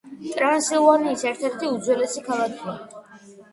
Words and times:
ტრანსილვანიის 0.27 1.25
ერთ-ერთი 1.33 1.71
უძველესი 1.75 2.25
ქალაქია. 2.33 2.77